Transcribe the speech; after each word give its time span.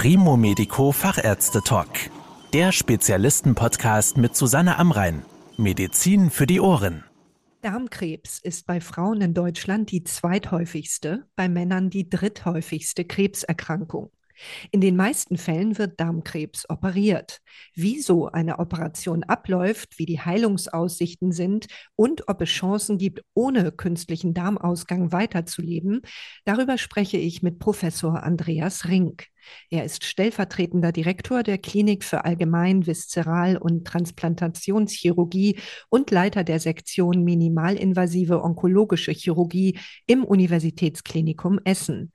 Primo 0.00 0.36
Medico 0.36 0.92
Fachärzte 0.92 1.60
Talk. 1.60 1.88
Der 2.52 2.70
Spezialisten-Podcast 2.70 4.16
mit 4.16 4.36
Susanne 4.36 4.78
Amrein. 4.78 5.24
Medizin 5.56 6.30
für 6.30 6.46
die 6.46 6.60
Ohren. 6.60 7.02
Darmkrebs 7.62 8.38
ist 8.38 8.64
bei 8.64 8.80
Frauen 8.80 9.20
in 9.20 9.34
Deutschland 9.34 9.90
die 9.90 10.04
zweithäufigste, 10.04 11.26
bei 11.34 11.48
Männern 11.48 11.90
die 11.90 12.08
dritthäufigste 12.08 13.06
Krebserkrankung. 13.06 14.12
In 14.70 14.80
den 14.80 14.96
meisten 14.96 15.36
Fällen 15.36 15.78
wird 15.78 16.00
Darmkrebs 16.00 16.68
operiert. 16.68 17.40
Wieso 17.74 18.26
eine 18.28 18.58
Operation 18.58 19.24
abläuft, 19.24 19.98
wie 19.98 20.06
die 20.06 20.20
Heilungsaussichten 20.20 21.32
sind 21.32 21.66
und 21.96 22.28
ob 22.28 22.42
es 22.42 22.48
Chancen 22.48 22.98
gibt, 22.98 23.22
ohne 23.34 23.72
künstlichen 23.72 24.34
Darmausgang 24.34 25.12
weiterzuleben, 25.12 26.02
darüber 26.44 26.78
spreche 26.78 27.16
ich 27.16 27.42
mit 27.42 27.58
Professor 27.58 28.22
Andreas 28.22 28.88
Rink. 28.88 29.26
Er 29.70 29.84
ist 29.84 30.04
stellvertretender 30.04 30.92
Direktor 30.92 31.42
der 31.42 31.58
Klinik 31.58 32.04
für 32.04 32.24
Allgemein-, 32.24 32.86
Viszeral- 32.86 33.56
und 33.56 33.86
Transplantationschirurgie 33.86 35.58
und 35.88 36.10
Leiter 36.10 36.44
der 36.44 36.60
Sektion 36.60 37.24
Minimalinvasive 37.24 38.42
Onkologische 38.42 39.12
Chirurgie 39.12 39.78
im 40.06 40.24
Universitätsklinikum 40.24 41.60
Essen. 41.64 42.12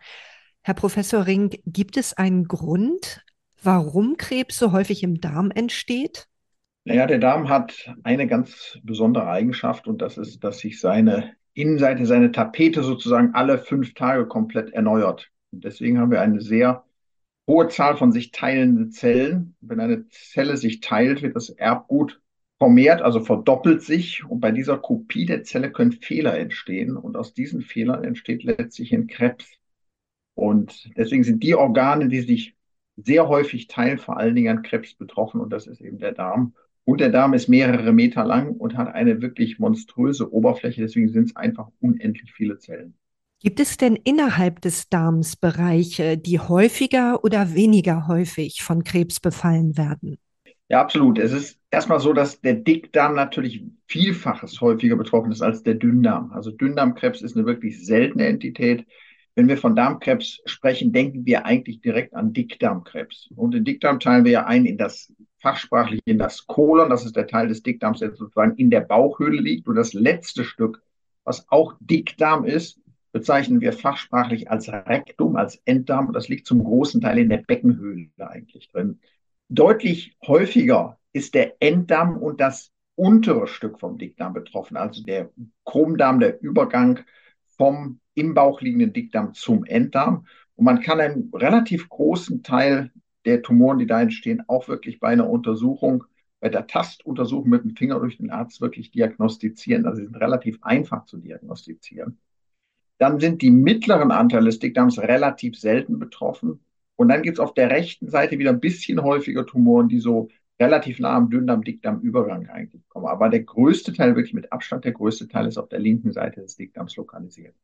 Herr 0.65 0.75
Professor 0.75 1.27
Ring, 1.27 1.49
gibt 1.65 1.97
es 1.97 2.13
einen 2.13 2.47
Grund, 2.47 3.25
warum 3.61 4.15
Krebs 4.15 4.57
so 4.57 4.71
häufig 4.71 5.03
im 5.03 5.19
Darm 5.19 5.51
entsteht? 5.51 6.29
Naja, 6.85 7.05
der 7.05 7.19
Darm 7.19 7.49
hat 7.49 7.93
eine 8.03 8.27
ganz 8.27 8.79
besondere 8.81 9.27
Eigenschaft 9.27 9.87
und 9.87 10.01
das 10.01 10.17
ist, 10.17 10.41
dass 10.41 10.59
sich 10.59 10.79
seine 10.79 11.33
Innenseite, 11.53 12.05
seine 12.05 12.31
Tapete 12.31 12.81
sozusagen 12.81 13.33
alle 13.33 13.57
fünf 13.57 13.93
Tage 13.93 14.25
komplett 14.25 14.71
erneuert. 14.71 15.29
Und 15.51 15.65
deswegen 15.65 15.99
haben 15.99 16.11
wir 16.11 16.21
eine 16.21 16.39
sehr 16.39 16.85
hohe 17.45 17.67
Zahl 17.67 17.97
von 17.97 18.13
sich 18.13 18.31
teilenden 18.31 18.89
Zellen. 18.91 19.57
Wenn 19.59 19.81
eine 19.81 20.07
Zelle 20.07 20.55
sich 20.55 20.79
teilt, 20.79 21.21
wird 21.23 21.35
das 21.35 21.49
Erbgut 21.49 22.21
vermehrt, 22.57 23.01
also 23.01 23.19
verdoppelt 23.19 23.81
sich. 23.81 24.23
Und 24.23 24.39
bei 24.39 24.51
dieser 24.51 24.77
Kopie 24.77 25.25
der 25.25 25.43
Zelle 25.43 25.73
können 25.73 25.91
Fehler 25.91 26.37
entstehen. 26.37 26.95
Und 26.95 27.17
aus 27.17 27.33
diesen 27.33 27.61
Fehlern 27.61 28.05
entsteht 28.05 28.43
letztlich 28.43 28.93
ein 28.93 29.07
Krebs. 29.07 29.45
Und 30.35 30.89
deswegen 30.97 31.23
sind 31.23 31.43
die 31.43 31.55
Organe, 31.55 32.07
die 32.07 32.21
sich 32.21 32.55
sehr 32.97 33.27
häufig 33.27 33.67
teilen, 33.67 33.97
vor 33.97 34.17
allen 34.17 34.35
Dingen 34.35 34.57
an 34.57 34.63
Krebs 34.63 34.95
betroffen. 34.95 35.41
Und 35.41 35.51
das 35.51 35.67
ist 35.67 35.81
eben 35.81 35.99
der 35.99 36.13
Darm. 36.13 36.53
Und 36.85 36.99
der 36.99 37.09
Darm 37.09 37.33
ist 37.33 37.47
mehrere 37.47 37.93
Meter 37.93 38.25
lang 38.25 38.51
und 38.51 38.77
hat 38.77 38.93
eine 38.93 39.21
wirklich 39.21 39.59
monströse 39.59 40.31
Oberfläche. 40.33 40.81
Deswegen 40.81 41.09
sind 41.09 41.29
es 41.29 41.35
einfach 41.35 41.69
unendlich 41.79 42.33
viele 42.33 42.57
Zellen. 42.57 42.95
Gibt 43.39 43.59
es 43.59 43.77
denn 43.77 43.97
innerhalb 43.97 44.61
des 44.61 44.89
Darms 44.89 45.35
Bereiche, 45.35 46.17
die 46.17 46.39
häufiger 46.39 47.23
oder 47.23 47.53
weniger 47.53 48.07
häufig 48.07 48.63
von 48.63 48.83
Krebs 48.83 49.19
befallen 49.19 49.77
werden? 49.77 50.17
Ja, 50.69 50.81
absolut. 50.81 51.19
Es 51.19 51.33
ist 51.33 51.59
erstmal 51.69 51.99
so, 51.99 52.13
dass 52.13 52.39
der 52.39 52.55
Dickdarm 52.55 53.15
natürlich 53.15 53.63
vielfaches 53.87 54.61
häufiger 54.61 54.95
betroffen 54.95 55.31
ist 55.31 55.41
als 55.41 55.61
der 55.61 55.75
Dünndarm. 55.75 56.31
Also 56.31 56.51
Dünndarmkrebs 56.51 57.21
ist 57.21 57.35
eine 57.35 57.45
wirklich 57.45 57.85
seltene 57.85 58.27
Entität. 58.27 58.85
Wenn 59.35 59.47
wir 59.47 59.57
von 59.57 59.75
Darmkrebs 59.75 60.41
sprechen, 60.45 60.91
denken 60.93 61.25
wir 61.25 61.45
eigentlich 61.45 61.81
direkt 61.81 62.13
an 62.13 62.33
Dickdarmkrebs. 62.33 63.29
Und 63.35 63.51
den 63.51 63.63
Dickdarm 63.63 63.99
teilen 63.99 64.25
wir 64.25 64.31
ja 64.31 64.45
ein 64.45 64.65
in 64.65 64.77
das 64.77 65.11
fachsprachlich 65.39 66.01
in 66.05 66.19
das 66.19 66.45
Kolon. 66.45 66.89
Das 66.89 67.05
ist 67.05 67.15
der 67.15 67.27
Teil 67.27 67.47
des 67.47 67.63
Dickdarms, 67.63 67.99
der 67.99 68.15
sozusagen 68.15 68.55
in 68.57 68.69
der 68.69 68.81
Bauchhöhle 68.81 69.41
liegt. 69.41 69.67
Und 69.67 69.75
das 69.75 69.93
letzte 69.93 70.43
Stück, 70.43 70.83
was 71.23 71.49
auch 71.49 71.75
Dickdarm 71.79 72.45
ist, 72.45 72.79
bezeichnen 73.11 73.59
wir 73.61 73.73
fachsprachlich 73.73 74.51
als 74.51 74.69
Rektum, 74.69 75.35
als 75.35 75.55
Enddarm. 75.65 76.13
Das 76.13 76.29
liegt 76.29 76.45
zum 76.45 76.63
großen 76.63 77.01
Teil 77.01 77.17
in 77.17 77.29
der 77.29 77.37
Beckenhöhle 77.37 78.09
eigentlich 78.17 78.69
drin. 78.69 78.99
Deutlich 79.49 80.15
häufiger 80.25 80.99
ist 81.11 81.33
der 81.33 81.55
Enddarm 81.59 82.17
und 82.17 82.39
das 82.39 82.71
untere 82.95 83.47
Stück 83.47 83.79
vom 83.79 83.97
Dickdarm 83.97 84.33
betroffen, 84.33 84.77
also 84.77 85.03
der 85.03 85.31
Chromdarm, 85.65 86.19
der 86.19 86.41
Übergang 86.41 86.99
vom 87.57 87.99
im 88.15 88.33
Bauch 88.33 88.61
liegenden 88.61 88.93
Dickdarm 88.93 89.33
zum 89.33 89.65
Enddarm. 89.65 90.27
Und 90.55 90.65
man 90.65 90.81
kann 90.81 90.99
einen 90.99 91.31
relativ 91.33 91.89
großen 91.89 92.43
Teil 92.43 92.91
der 93.25 93.41
Tumoren, 93.41 93.79
die 93.79 93.87
da 93.87 94.01
entstehen, 94.01 94.43
auch 94.47 94.67
wirklich 94.67 94.99
bei 94.99 95.09
einer 95.09 95.29
Untersuchung, 95.29 96.03
bei 96.39 96.49
der 96.49 96.67
Tastuntersuchung 96.67 97.49
mit 97.49 97.63
dem 97.63 97.75
Finger 97.75 97.99
durch 97.99 98.17
den 98.17 98.29
Arzt 98.29 98.59
wirklich 98.61 98.91
diagnostizieren. 98.91 99.85
Also 99.85 99.99
sie 99.99 100.05
sind 100.05 100.17
relativ 100.17 100.59
einfach 100.61 101.05
zu 101.05 101.17
diagnostizieren. 101.17 102.19
Dann 102.97 103.19
sind 103.19 103.41
die 103.41 103.51
mittleren 103.51 104.11
Anteile 104.11 104.45
des 104.45 104.59
Dickdarms 104.59 104.99
relativ 104.99 105.57
selten 105.57 105.99
betroffen. 105.99 106.59
Und 106.95 107.09
dann 107.09 107.23
gibt 107.23 107.37
es 107.37 107.39
auf 107.39 107.53
der 107.53 107.69
rechten 107.69 108.09
Seite 108.09 108.37
wieder 108.39 108.51
ein 108.51 108.59
bisschen 108.59 109.01
häufiger 109.01 109.45
Tumoren, 109.45 109.89
die 109.89 109.99
so 109.99 110.29
relativ 110.59 110.99
nah 110.99 111.15
am 111.15 111.29
Dünndarm-Dickdarm-Übergang 111.29 112.47
eigentlich 112.47 112.87
kommen. 112.89 113.07
Aber 113.07 113.29
der 113.29 113.43
größte 113.43 113.93
Teil, 113.93 114.15
wirklich 114.15 114.33
mit 114.33 114.51
Abstand 114.51 114.85
der 114.85 114.91
größte 114.91 115.27
Teil, 115.27 115.47
ist 115.47 115.57
auf 115.57 115.69
der 115.69 115.79
linken 115.79 116.11
Seite 116.11 116.41
des 116.41 116.55
Dickdarms 116.55 116.95
lokalisiert. 116.95 117.55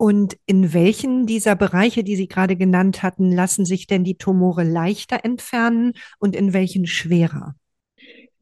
Und 0.00 0.38
in 0.46 0.72
welchen 0.72 1.26
dieser 1.26 1.56
Bereiche, 1.56 2.04
die 2.04 2.14
Sie 2.14 2.28
gerade 2.28 2.54
genannt 2.54 3.02
hatten, 3.02 3.32
lassen 3.32 3.64
sich 3.64 3.88
denn 3.88 4.04
die 4.04 4.16
Tumore 4.16 4.62
leichter 4.62 5.24
entfernen 5.24 5.94
und 6.20 6.36
in 6.36 6.52
welchen 6.52 6.86
schwerer? 6.86 7.56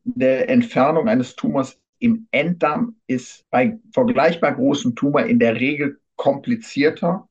Der 0.04 0.50
Entfernung 0.50 1.08
eines 1.08 1.34
Tumors 1.34 1.80
im 1.98 2.28
Enddarm 2.30 2.96
ist 3.06 3.46
bei 3.50 3.78
vergleichbar 3.90 4.54
großen 4.54 4.94
Tumor 4.94 5.22
in 5.22 5.38
der 5.38 5.58
Regel 5.58 5.98
komplizierter 6.16 7.26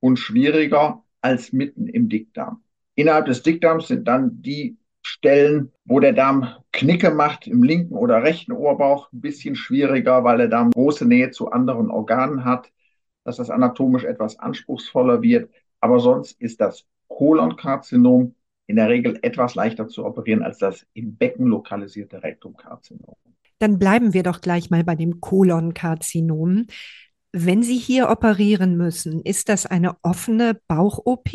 und 0.00 0.18
schwieriger 0.18 1.04
als 1.20 1.52
mitten 1.52 1.86
im 1.86 2.08
Dickdarm. 2.08 2.62
Innerhalb 2.94 3.26
des 3.26 3.42
Dickdarms 3.42 3.88
sind 3.88 4.08
dann 4.08 4.40
die 4.40 4.78
Stellen, 5.02 5.70
wo 5.84 6.00
der 6.00 6.14
Darm 6.14 6.48
Knicke 6.72 7.10
macht, 7.10 7.46
im 7.46 7.62
linken 7.62 7.94
oder 7.94 8.22
rechten 8.22 8.52
Ohrbauch, 8.52 9.12
ein 9.12 9.20
bisschen 9.20 9.54
schwieriger, 9.54 10.24
weil 10.24 10.38
der 10.38 10.48
Darm 10.48 10.70
große 10.70 11.06
Nähe 11.06 11.30
zu 11.30 11.50
anderen 11.50 11.90
Organen 11.90 12.46
hat 12.46 12.72
dass 13.26 13.36
das 13.36 13.50
anatomisch 13.50 14.04
etwas 14.04 14.38
anspruchsvoller 14.38 15.20
wird. 15.20 15.50
Aber 15.80 15.98
sonst 15.98 16.40
ist 16.40 16.60
das 16.60 16.86
Kolonkarzinom 17.08 18.34
in 18.66 18.76
der 18.76 18.88
Regel 18.88 19.18
etwas 19.22 19.54
leichter 19.54 19.88
zu 19.88 20.04
operieren 20.04 20.42
als 20.42 20.58
das 20.58 20.86
im 20.94 21.16
Becken 21.16 21.46
lokalisierte 21.46 22.22
Rektumkarzinom. 22.22 23.16
Dann 23.58 23.78
bleiben 23.78 24.14
wir 24.14 24.22
doch 24.22 24.40
gleich 24.40 24.70
mal 24.70 24.84
bei 24.84 24.94
dem 24.94 25.20
Kolonkarzinom. 25.20 26.66
Wenn 27.32 27.62
Sie 27.62 27.76
hier 27.76 28.08
operieren 28.10 28.76
müssen, 28.76 29.20
ist 29.22 29.48
das 29.48 29.66
eine 29.66 29.96
offene 30.02 30.58
Bauch-OP 30.68 31.28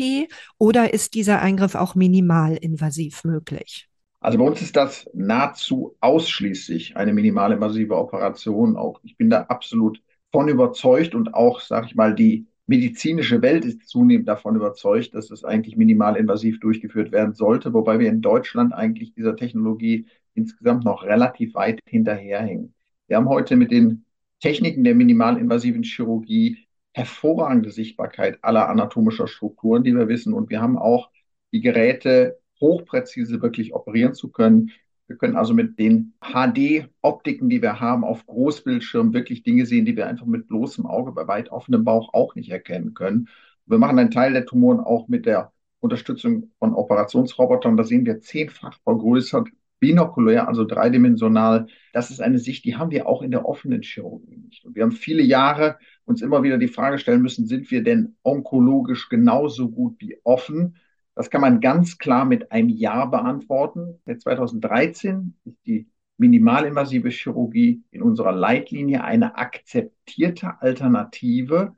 oder 0.58 0.94
ist 0.94 1.14
dieser 1.14 1.40
Eingriff 1.42 1.74
auch 1.74 1.94
minimalinvasiv 1.94 3.24
möglich? 3.24 3.88
Also 4.20 4.38
bei 4.38 4.44
uns 4.44 4.62
ist 4.62 4.76
das 4.76 5.10
nahezu 5.12 5.96
ausschließlich 6.00 6.96
eine 6.96 7.12
minimalinvasive 7.12 7.96
Operation. 7.96 8.76
Auch 8.76 9.00
ich 9.02 9.16
bin 9.16 9.30
da 9.30 9.42
absolut 9.42 10.00
von 10.32 10.48
überzeugt 10.48 11.14
und 11.14 11.34
auch, 11.34 11.60
sage 11.60 11.86
ich 11.86 11.94
mal, 11.94 12.14
die 12.14 12.46
medizinische 12.66 13.42
Welt 13.42 13.64
ist 13.64 13.86
zunehmend 13.88 14.28
davon 14.28 14.56
überzeugt, 14.56 15.14
dass 15.14 15.30
es 15.30 15.44
eigentlich 15.44 15.76
minimalinvasiv 15.76 16.58
durchgeführt 16.60 17.12
werden 17.12 17.34
sollte, 17.34 17.74
wobei 17.74 17.98
wir 17.98 18.08
in 18.08 18.22
Deutschland 18.22 18.72
eigentlich 18.72 19.12
dieser 19.14 19.36
Technologie 19.36 20.06
insgesamt 20.34 20.84
noch 20.84 21.04
relativ 21.04 21.54
weit 21.54 21.80
hinterherhängen. 21.86 22.74
Wir 23.08 23.18
haben 23.18 23.28
heute 23.28 23.56
mit 23.56 23.70
den 23.70 24.04
Techniken 24.40 24.84
der 24.84 24.94
minimalinvasiven 24.94 25.82
Chirurgie 25.82 26.66
hervorragende 26.92 27.70
Sichtbarkeit 27.70 28.38
aller 28.42 28.68
anatomischer 28.68 29.28
Strukturen, 29.28 29.84
die 29.84 29.94
wir 29.94 30.08
wissen. 30.08 30.32
Und 30.34 30.50
wir 30.50 30.60
haben 30.60 30.78
auch 30.78 31.10
die 31.52 31.60
Geräte, 31.60 32.38
hochpräzise 32.60 33.42
wirklich 33.42 33.74
operieren 33.74 34.14
zu 34.14 34.30
können. 34.30 34.70
Wir 35.06 35.16
können 35.16 35.36
also 35.36 35.52
mit 35.52 35.78
den 35.78 36.14
HD-Optiken, 36.20 37.48
die 37.48 37.60
wir 37.60 37.80
haben, 37.80 38.04
auf 38.04 38.26
Großbildschirmen 38.26 39.12
wirklich 39.12 39.42
Dinge 39.42 39.66
sehen, 39.66 39.84
die 39.84 39.96
wir 39.96 40.06
einfach 40.06 40.26
mit 40.26 40.48
bloßem 40.48 40.86
Auge 40.86 41.12
bei 41.12 41.26
weit 41.28 41.50
offenem 41.50 41.84
Bauch 41.84 42.14
auch 42.14 42.34
nicht 42.34 42.50
erkennen 42.50 42.94
können. 42.94 43.28
Wir 43.66 43.78
machen 43.78 43.98
einen 43.98 44.10
Teil 44.10 44.32
der 44.32 44.46
Tumoren 44.46 44.80
auch 44.80 45.08
mit 45.08 45.26
der 45.26 45.52
Unterstützung 45.80 46.50
von 46.58 46.74
Operationsrobotern. 46.74 47.76
Da 47.76 47.84
sehen 47.84 48.06
wir 48.06 48.20
zehnfach 48.20 48.78
vergrößert, 48.84 49.48
binokulär, 49.80 50.46
also 50.46 50.64
dreidimensional. 50.64 51.66
Das 51.92 52.10
ist 52.10 52.20
eine 52.20 52.38
Sicht, 52.38 52.64
die 52.64 52.76
haben 52.76 52.92
wir 52.92 53.08
auch 53.08 53.20
in 53.20 53.32
der 53.32 53.44
offenen 53.46 53.82
Chirurgie 53.82 54.36
nicht. 54.36 54.64
Und 54.64 54.76
wir 54.76 54.84
haben 54.84 54.92
viele 54.92 55.22
Jahre 55.22 55.78
uns 56.04 56.22
immer 56.22 56.42
wieder 56.44 56.56
die 56.58 56.68
Frage 56.68 56.98
stellen 56.98 57.22
müssen, 57.22 57.46
sind 57.46 57.70
wir 57.70 57.82
denn 57.82 58.14
onkologisch 58.22 59.08
genauso 59.08 59.70
gut 59.70 59.96
wie 59.98 60.18
offen? 60.22 60.76
Das 61.14 61.30
kann 61.30 61.40
man 61.40 61.60
ganz 61.60 61.98
klar 61.98 62.24
mit 62.24 62.52
einem 62.52 62.70
Ja 62.70 63.04
beantworten. 63.04 64.00
Seit 64.06 64.22
2013 64.22 65.34
ist 65.44 65.58
die 65.66 65.88
minimalinvasive 66.16 67.10
Chirurgie 67.10 67.82
in 67.90 68.02
unserer 68.02 68.32
Leitlinie 68.32 69.04
eine 69.04 69.36
akzeptierte 69.36 70.60
Alternative. 70.60 71.74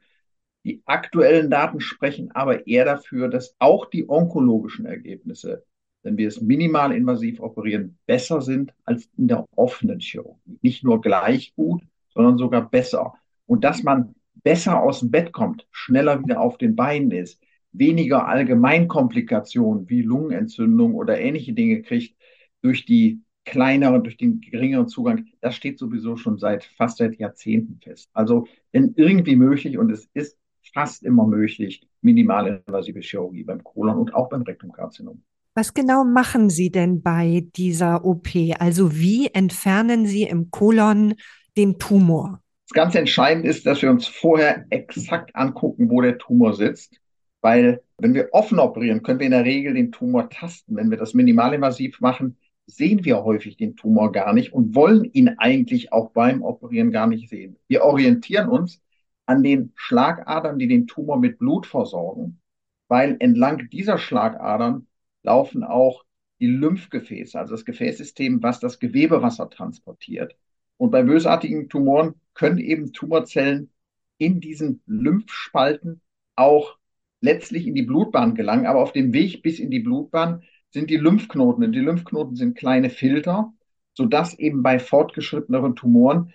Die 0.64 0.82
aktuellen 0.86 1.50
Daten 1.50 1.80
sprechen 1.80 2.30
aber 2.32 2.66
eher 2.66 2.84
dafür, 2.84 3.28
dass 3.28 3.56
auch 3.58 3.86
die 3.86 4.08
onkologischen 4.08 4.86
Ergebnisse, 4.86 5.64
wenn 6.02 6.16
wir 6.16 6.28
es 6.28 6.40
minimalinvasiv 6.40 7.40
operieren, 7.40 7.98
besser 8.06 8.40
sind 8.40 8.72
als 8.84 9.08
in 9.16 9.28
der 9.28 9.46
offenen 9.56 10.00
Chirurgie. 10.00 10.58
Nicht 10.62 10.84
nur 10.84 11.00
gleich 11.00 11.54
gut, 11.54 11.82
sondern 12.10 12.38
sogar 12.38 12.68
besser. 12.70 13.14
Und 13.46 13.64
dass 13.64 13.82
man 13.82 14.14
besser 14.34 14.80
aus 14.80 15.00
dem 15.00 15.10
Bett 15.10 15.32
kommt, 15.32 15.66
schneller 15.70 16.22
wieder 16.22 16.40
auf 16.40 16.58
den 16.58 16.76
Beinen 16.76 17.10
ist, 17.10 17.40
weniger 17.74 18.26
Allgemeinkomplikationen 18.26 19.88
wie 19.90 20.02
Lungenentzündung 20.02 20.94
oder 20.94 21.20
ähnliche 21.20 21.52
Dinge 21.52 21.82
kriegt 21.82 22.16
durch 22.62 22.86
die 22.86 23.20
kleineren, 23.44 24.02
durch 24.02 24.16
den 24.16 24.40
geringeren 24.40 24.88
Zugang, 24.88 25.26
das 25.40 25.54
steht 25.54 25.78
sowieso 25.78 26.16
schon 26.16 26.38
seit 26.38 26.64
fast 26.64 26.98
seit 26.98 27.16
Jahrzehnten 27.16 27.78
fest. 27.82 28.08
Also 28.14 28.46
wenn 28.72 28.94
irgendwie 28.96 29.36
möglich, 29.36 29.76
und 29.76 29.90
es 29.90 30.08
ist 30.14 30.38
fast 30.72 31.02
immer 31.02 31.26
möglich, 31.26 31.86
minimalinvasive 32.00 33.00
Chirurgie 33.00 33.44
beim 33.44 33.62
Kolon 33.62 33.98
und 33.98 34.14
auch 34.14 34.28
beim 34.30 34.42
Rektumkarzinom. 34.42 35.22
Was 35.54 35.74
genau 35.74 36.04
machen 36.04 36.50
Sie 36.50 36.70
denn 36.70 37.02
bei 37.02 37.46
dieser 37.54 38.04
OP? 38.04 38.28
Also 38.58 38.96
wie 38.96 39.28
entfernen 39.28 40.06
Sie 40.06 40.24
im 40.24 40.50
Kolon 40.50 41.14
den 41.56 41.78
Tumor? 41.78 42.40
Das 42.66 42.74
ganz 42.74 42.94
entscheidend 42.94 43.44
ist, 43.44 43.66
dass 43.66 43.82
wir 43.82 43.90
uns 43.90 44.06
vorher 44.06 44.64
exakt 44.70 45.36
angucken, 45.36 45.90
wo 45.90 46.00
der 46.00 46.18
Tumor 46.18 46.54
sitzt. 46.54 46.98
Weil 47.44 47.82
wenn 47.98 48.14
wir 48.14 48.30
offen 48.32 48.58
operieren, 48.58 49.02
können 49.02 49.18
wir 49.18 49.26
in 49.26 49.32
der 49.32 49.44
Regel 49.44 49.74
den 49.74 49.92
Tumor 49.92 50.30
tasten. 50.30 50.76
Wenn 50.76 50.90
wir 50.90 50.96
das 50.96 51.12
minimalinvasiv 51.12 52.00
machen, 52.00 52.38
sehen 52.64 53.04
wir 53.04 53.22
häufig 53.22 53.58
den 53.58 53.76
Tumor 53.76 54.12
gar 54.12 54.32
nicht 54.32 54.54
und 54.54 54.74
wollen 54.74 55.04
ihn 55.04 55.28
eigentlich 55.36 55.92
auch 55.92 56.10
beim 56.12 56.42
Operieren 56.42 56.90
gar 56.90 57.06
nicht 57.06 57.28
sehen. 57.28 57.58
Wir 57.68 57.82
orientieren 57.82 58.48
uns 58.48 58.80
an 59.26 59.42
den 59.42 59.72
Schlagadern, 59.74 60.58
die 60.58 60.68
den 60.68 60.86
Tumor 60.86 61.18
mit 61.18 61.38
Blut 61.38 61.66
versorgen, 61.66 62.40
weil 62.88 63.18
entlang 63.20 63.68
dieser 63.68 63.98
Schlagadern 63.98 64.86
laufen 65.22 65.64
auch 65.64 66.06
die 66.40 66.46
Lymphgefäße, 66.46 67.38
also 67.38 67.52
das 67.52 67.66
Gefäßsystem, 67.66 68.42
was 68.42 68.58
das 68.58 68.78
Gewebewasser 68.78 69.50
transportiert. 69.50 70.34
Und 70.78 70.92
bei 70.92 71.02
bösartigen 71.02 71.68
Tumoren 71.68 72.14
können 72.32 72.56
eben 72.56 72.94
Tumorzellen 72.94 73.70
in 74.16 74.40
diesen 74.40 74.80
Lymphspalten 74.86 76.00
auch 76.36 76.78
letztlich 77.24 77.66
in 77.66 77.74
die 77.74 77.82
Blutbahn 77.82 78.34
gelangen, 78.34 78.66
aber 78.66 78.80
auf 78.82 78.92
dem 78.92 79.12
Weg 79.12 79.42
bis 79.42 79.58
in 79.58 79.70
die 79.70 79.80
Blutbahn 79.80 80.42
sind 80.70 80.90
die 80.90 80.98
Lymphknoten. 80.98 81.64
Und 81.64 81.72
die 81.72 81.80
Lymphknoten 81.80 82.36
sind 82.36 82.56
kleine 82.56 82.90
Filter, 82.90 83.52
sodass 83.94 84.38
eben 84.38 84.62
bei 84.62 84.78
fortgeschritteneren 84.78 85.74
Tumoren 85.74 86.32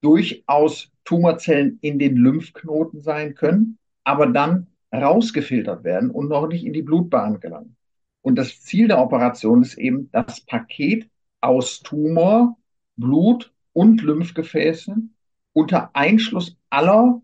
durchaus 0.00 0.90
Tumorzellen 1.04 1.78
in 1.80 1.98
den 1.98 2.16
Lymphknoten 2.16 3.00
sein 3.00 3.34
können, 3.34 3.78
aber 4.04 4.26
dann 4.26 4.68
rausgefiltert 4.94 5.84
werden 5.84 6.10
und 6.10 6.28
noch 6.28 6.46
nicht 6.46 6.64
in 6.64 6.72
die 6.72 6.82
Blutbahn 6.82 7.40
gelangen. 7.40 7.76
Und 8.22 8.36
das 8.36 8.62
Ziel 8.62 8.88
der 8.88 9.00
Operation 9.00 9.62
ist 9.62 9.76
eben, 9.76 10.08
das 10.12 10.40
Paket 10.40 11.08
aus 11.40 11.80
Tumor, 11.80 12.56
Blut 12.96 13.52
und 13.72 14.02
Lymphgefäßen 14.02 15.14
unter 15.52 15.90
Einschluss 15.94 16.56
aller 16.70 17.22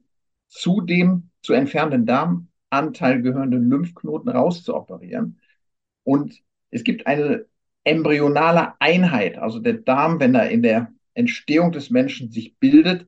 zu 0.48 0.80
dem 0.80 1.30
zu 1.42 1.52
entfernenden 1.52 2.06
Darmanteil 2.74 3.22
gehörenden 3.22 3.70
Lymphknoten 3.70 4.30
rauszuoperieren. 4.30 5.40
Und 6.02 6.42
es 6.70 6.84
gibt 6.84 7.06
eine 7.06 7.46
embryonale 7.84 8.74
Einheit, 8.80 9.38
also 9.38 9.58
der 9.58 9.74
Darm, 9.74 10.18
wenn 10.20 10.34
er 10.34 10.50
in 10.50 10.62
der 10.62 10.92
Entstehung 11.14 11.70
des 11.70 11.90
Menschen 11.90 12.30
sich 12.30 12.56
bildet, 12.58 13.06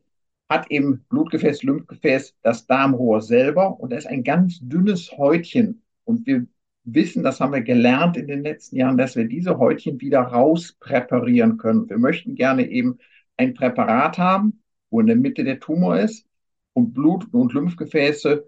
hat 0.48 0.70
eben 0.70 1.04
Blutgefäß, 1.08 1.64
Lymphgefäß, 1.64 2.36
das 2.42 2.66
Darmrohr 2.66 3.20
selber 3.20 3.80
und 3.80 3.90
da 3.90 3.96
ist 3.96 4.06
ein 4.06 4.22
ganz 4.22 4.60
dünnes 4.60 5.10
Häutchen. 5.16 5.82
Und 6.04 6.26
wir 6.26 6.46
wissen, 6.84 7.24
das 7.24 7.40
haben 7.40 7.52
wir 7.52 7.62
gelernt 7.62 8.16
in 8.16 8.28
den 8.28 8.44
letzten 8.44 8.76
Jahren, 8.76 8.96
dass 8.96 9.16
wir 9.16 9.26
diese 9.26 9.58
Häutchen 9.58 10.00
wieder 10.00 10.20
rauspräparieren 10.20 11.56
können. 11.56 11.90
Wir 11.90 11.98
möchten 11.98 12.36
gerne 12.36 12.68
eben 12.68 12.98
ein 13.36 13.54
Präparat 13.54 14.18
haben, 14.18 14.62
wo 14.90 15.00
in 15.00 15.08
der 15.08 15.16
Mitte 15.16 15.42
der 15.42 15.58
Tumor 15.58 15.98
ist 15.98 16.26
und 16.74 16.94
Blut- 16.94 17.34
und 17.34 17.52
Lymphgefäße 17.52 18.44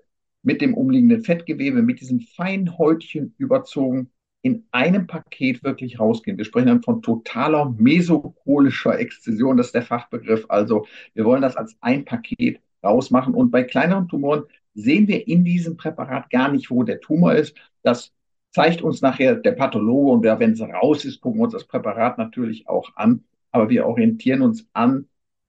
mit 0.48 0.62
dem 0.62 0.72
umliegenden 0.72 1.22
Fettgewebe, 1.24 1.82
mit 1.82 2.00
diesen 2.00 2.22
feinen 2.22 2.78
Häutchen 2.78 3.34
überzogen 3.36 4.08
in 4.40 4.64
einem 4.70 5.06
Paket 5.06 5.62
wirklich 5.62 6.00
rausgehen. 6.00 6.38
Wir 6.38 6.46
sprechen 6.46 6.68
dann 6.68 6.82
von 6.82 7.02
totaler 7.02 7.74
mesokolischer 7.76 8.98
Exzision, 8.98 9.58
das 9.58 9.66
ist 9.66 9.74
der 9.74 9.82
Fachbegriff. 9.82 10.46
Also 10.48 10.86
wir 11.12 11.26
wollen 11.26 11.42
das 11.42 11.54
als 11.54 11.76
ein 11.82 12.06
Paket 12.06 12.62
rausmachen. 12.82 13.34
Und 13.34 13.50
bei 13.50 13.62
kleineren 13.62 14.08
Tumoren 14.08 14.44
sehen 14.72 15.06
wir 15.06 15.28
in 15.28 15.44
diesem 15.44 15.76
Präparat 15.76 16.30
gar 16.30 16.50
nicht, 16.50 16.70
wo 16.70 16.82
der 16.82 17.00
Tumor 17.00 17.34
ist. 17.34 17.54
Das 17.82 18.14
zeigt 18.50 18.80
uns 18.80 19.02
nachher 19.02 19.34
der 19.34 19.52
Pathologe 19.52 20.12
und 20.12 20.40
wenn 20.40 20.52
es 20.52 20.62
raus 20.62 21.04
ist, 21.04 21.20
gucken 21.20 21.40
wir 21.40 21.44
uns 21.44 21.52
das 21.52 21.66
Präparat 21.66 22.16
natürlich 22.16 22.66
auch 22.66 22.96
an. 22.96 23.22
Aber 23.50 23.68
wir 23.68 23.84
orientieren 23.84 24.40
uns 24.40 24.66
an 24.72 25.08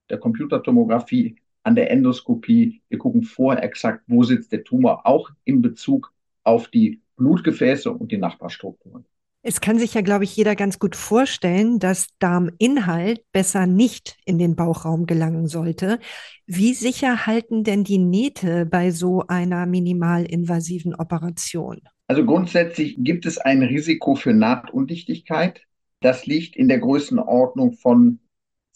der 0.10 0.18
Computertomographie, 0.18 1.38
an 1.64 1.76
der 1.76 1.92
Endoskopie. 1.92 2.82
Wir 2.90 2.98
gucken 2.98 3.24
vorher 3.24 3.64
exakt, 3.64 4.04
wo 4.08 4.24
sitzt 4.24 4.52
der 4.52 4.64
Tumor, 4.64 5.06
auch 5.06 5.30
in 5.44 5.62
Bezug 5.62 6.14
auf 6.44 6.68
die 6.70 7.02
Blutgefäße 7.18 7.92
und 7.92 8.12
die 8.12 8.18
Nachbarstrukturen. 8.18 9.06
Es 9.42 9.62
kann 9.62 9.80
sich 9.80 9.94
ja, 9.94 10.02
glaube 10.02 10.26
ich, 10.26 10.36
jeder 10.36 10.56
ganz 10.56 10.80
gut 10.80 10.98
vorstellen, 10.98 11.80
dass 11.80 12.10
Darminhalt 12.20 13.24
besser 13.32 13.68
nicht 13.68 14.18
in 14.26 14.38
den 14.38 14.58
Bauchraum 14.58 15.06
gelangen 15.06 15.48
sollte. 15.48 16.00
Wie 16.46 16.74
sicher 16.74 17.26
halten 17.26 17.64
denn 17.64 17.86
die 17.86 18.00
Nähte 18.00 18.66
bei 18.66 18.92
so 18.92 19.24
einer 19.28 19.66
minimalinvasiven 19.66 20.94
Operation? 20.94 21.80
Also 22.08 22.26
grundsätzlich 22.26 22.96
gibt 22.98 23.26
es 23.26 23.38
ein 23.38 23.64
Risiko 23.64 24.16
für 24.16 24.34
Nahtundichtigkeit. 24.34 25.62
Das 26.02 26.26
liegt 26.26 26.58
in 26.58 26.68
der 26.68 26.80
Größenordnung 26.80 27.74
von 27.74 28.20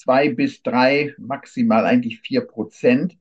zwei 0.04 0.30
bis 0.30 0.62
drei, 0.62 1.14
maximal 1.18 1.86
eigentlich 1.86 2.20
vier 2.20 2.42
Prozent 2.42 3.18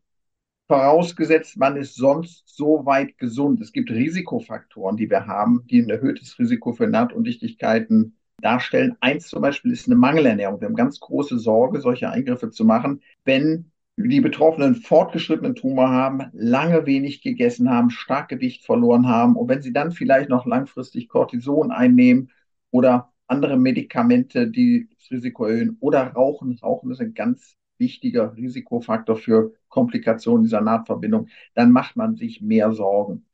vorausgesetzt, 0.66 1.56
man 1.56 1.76
ist 1.76 1.94
sonst 1.94 2.44
so 2.46 2.86
weit 2.86 3.18
gesund. 3.18 3.60
Es 3.60 3.72
gibt 3.72 3.90
Risikofaktoren, 3.90 4.96
die 4.96 5.10
wir 5.10 5.26
haben, 5.26 5.66
die 5.70 5.80
ein 5.80 5.90
erhöhtes 5.90 6.38
Risiko 6.38 6.72
für 6.72 6.86
Nahtundichtigkeiten 6.86 8.16
darstellen. 8.40 8.96
Eins 9.00 9.28
zum 9.28 9.42
Beispiel 9.42 9.72
ist 9.72 9.86
eine 9.86 9.96
Mangelernährung. 9.96 10.60
Wir 10.60 10.68
haben 10.68 10.74
ganz 10.74 10.98
große 10.98 11.38
Sorge, 11.38 11.80
solche 11.80 12.10
Eingriffe 12.10 12.50
zu 12.50 12.64
machen, 12.64 13.02
wenn 13.24 13.70
die 13.96 14.20
Betroffenen 14.20 14.74
fortgeschrittenen 14.74 15.54
Tumor 15.54 15.90
haben, 15.90 16.22
lange 16.32 16.86
wenig 16.86 17.22
gegessen 17.22 17.70
haben, 17.70 17.90
stark 17.90 18.28
Gewicht 18.28 18.64
verloren 18.64 19.06
haben 19.06 19.36
und 19.36 19.48
wenn 19.48 19.62
sie 19.62 19.72
dann 19.72 19.92
vielleicht 19.92 20.30
noch 20.30 20.46
langfristig 20.46 21.08
Cortison 21.08 21.70
einnehmen 21.70 22.30
oder 22.70 23.11
andere 23.32 23.56
Medikamente, 23.58 24.48
die 24.48 24.88
das 24.98 25.10
Risiko 25.10 25.46
erhöhen 25.46 25.76
oder 25.80 26.02
Rauchen. 26.08 26.58
Rauchen 26.62 26.90
ist 26.92 27.00
ein 27.00 27.14
ganz 27.14 27.56
wichtiger 27.78 28.36
Risikofaktor 28.36 29.16
für 29.16 29.52
Komplikationen 29.68 30.44
dieser 30.44 30.60
Nahtverbindung, 30.60 31.28
dann 31.54 31.72
macht 31.72 31.96
man 31.96 32.14
sich 32.14 32.40
mehr 32.42 32.72
Sorgen. 32.72 33.24